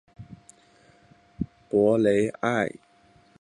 [1.69, 2.73] 博雷埃。